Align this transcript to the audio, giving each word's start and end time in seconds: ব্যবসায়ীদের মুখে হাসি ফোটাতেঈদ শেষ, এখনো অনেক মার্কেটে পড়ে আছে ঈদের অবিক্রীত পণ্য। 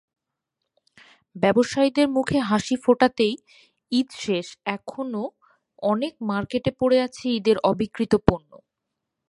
ব্যবসায়ীদের 1.35 2.07
মুখে 2.09 2.37
হাসি 2.49 2.75
ফোটাতেঈদ 2.83 4.07
শেষ, 4.19 4.47
এখনো 4.75 5.23
অনেক 5.83 6.13
মার্কেটে 6.29 6.71
পড়ে 6.79 6.97
আছে 7.07 7.25
ঈদের 7.37 7.57
অবিক্রীত 7.71 8.13
পণ্য। 8.27 8.51